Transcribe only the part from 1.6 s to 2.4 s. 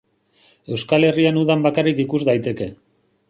bakarrik ikus